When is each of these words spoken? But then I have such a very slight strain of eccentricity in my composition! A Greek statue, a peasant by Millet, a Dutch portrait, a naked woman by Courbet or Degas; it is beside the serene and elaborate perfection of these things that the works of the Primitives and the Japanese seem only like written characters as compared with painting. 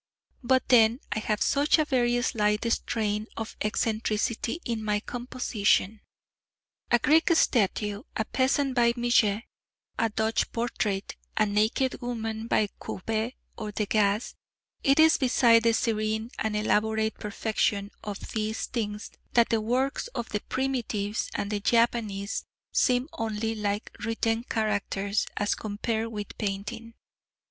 But 0.41 0.67
then 0.69 0.99
I 1.11 1.19
have 1.19 1.43
such 1.43 1.77
a 1.77 1.85
very 1.85 2.19
slight 2.23 2.65
strain 2.71 3.27
of 3.37 3.55
eccentricity 3.61 4.59
in 4.65 4.83
my 4.83 4.99
composition! 4.99 6.01
A 6.89 6.97
Greek 6.97 7.29
statue, 7.35 8.01
a 8.17 8.25
peasant 8.25 8.73
by 8.73 8.93
Millet, 8.97 9.43
a 9.99 10.09
Dutch 10.09 10.51
portrait, 10.51 11.15
a 11.37 11.45
naked 11.45 12.01
woman 12.01 12.47
by 12.47 12.69
Courbet 12.79 13.35
or 13.55 13.71
Degas; 13.71 14.33
it 14.83 14.99
is 14.99 15.19
beside 15.19 15.61
the 15.61 15.73
serene 15.75 16.31
and 16.39 16.55
elaborate 16.55 17.13
perfection 17.19 17.91
of 18.03 18.19
these 18.31 18.65
things 18.65 19.11
that 19.33 19.49
the 19.49 19.61
works 19.61 20.07
of 20.15 20.29
the 20.29 20.39
Primitives 20.49 21.29
and 21.35 21.51
the 21.51 21.59
Japanese 21.59 22.43
seem 22.73 23.07
only 23.13 23.53
like 23.53 23.95
written 24.03 24.45
characters 24.45 25.27
as 25.37 25.53
compared 25.53 26.07
with 26.07 26.35
painting. 26.39 26.95